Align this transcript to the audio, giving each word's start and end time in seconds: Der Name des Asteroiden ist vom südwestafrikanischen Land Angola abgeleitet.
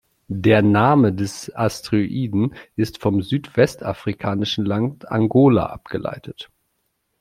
Der 0.29 0.63
Name 0.63 1.13
des 1.13 1.55
Asteroiden 1.55 2.55
ist 2.75 2.97
vom 2.97 3.21
südwestafrikanischen 3.21 4.65
Land 4.65 5.07
Angola 5.11 5.67
abgeleitet. 5.67 6.49